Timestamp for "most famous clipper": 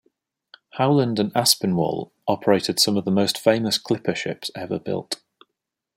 3.11-4.15